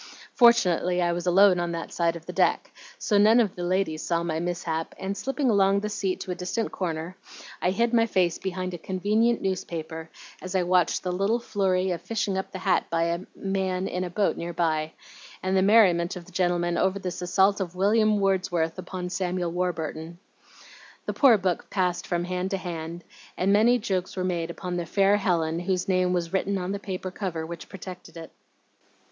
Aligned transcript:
Fortunately 0.33 0.99
I 0.99 1.11
was 1.11 1.27
alone 1.27 1.59
on 1.59 1.73
that 1.73 1.91
side 1.91 2.15
of 2.15 2.25
the 2.25 2.33
deck, 2.33 2.71
so 2.97 3.19
none 3.19 3.39
of 3.39 3.53
the 3.55 3.61
ladies 3.61 4.01
saw 4.01 4.23
my 4.23 4.39
mishap 4.39 4.95
and, 4.97 5.15
slipping 5.15 5.47
along 5.47 5.79
the 5.81 5.89
seat 5.89 6.21
to 6.21 6.31
a 6.31 6.33
distant 6.33 6.71
corner, 6.71 7.15
I 7.61 7.69
hid 7.69 7.93
my 7.93 8.07
face 8.07 8.39
behind 8.39 8.73
a 8.73 8.79
convenient 8.79 9.43
newspaper, 9.43 10.09
as 10.41 10.55
I 10.55 10.63
watched 10.63 11.03
the 11.03 11.11
little 11.11 11.37
flurry 11.37 11.91
of 11.91 12.01
fishing 12.01 12.35
up 12.35 12.51
the 12.51 12.57
hat 12.57 12.89
by 12.89 13.03
a 13.03 13.19
man 13.35 13.87
in 13.87 14.03
a 14.03 14.09
boat 14.09 14.37
near 14.37 14.53
by, 14.53 14.93
and 15.43 15.55
the 15.55 15.61
merriment 15.61 16.15
of 16.15 16.25
the 16.25 16.31
gentlemen 16.31 16.79
over 16.79 16.97
this 16.97 17.21
assault 17.21 17.59
of 17.61 17.75
William 17.75 18.19
Wordsworth 18.19 18.79
upon 18.79 19.07
Samuel 19.11 19.51
Warburton. 19.51 20.17
The 21.05 21.13
poor 21.13 21.37
book 21.37 21.69
passed 21.69 22.07
from 22.07 22.23
hand 22.23 22.49
to 22.49 22.57
hand, 22.57 23.03
and 23.37 23.53
many 23.53 23.77
jokes 23.77 24.15
were 24.17 24.23
made 24.23 24.49
upon 24.49 24.77
the 24.77 24.87
'fair 24.87 25.17
Helen' 25.17 25.59
whose 25.59 25.87
name 25.87 26.11
was 26.11 26.33
written 26.33 26.57
on 26.57 26.71
the 26.71 26.79
paper 26.79 27.11
cover 27.11 27.45
which 27.45 27.69
projected 27.69 28.17
it. 28.17 28.31